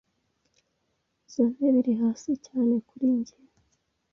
Izoi 1.25 1.51
ntebe 1.53 1.77
iri 1.81 1.93
hasi 2.01 2.31
cyane 2.45 2.73
kuri 2.87 3.05
njye. 3.17 3.35